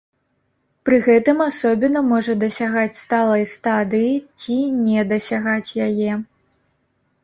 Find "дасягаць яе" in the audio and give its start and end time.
5.15-6.23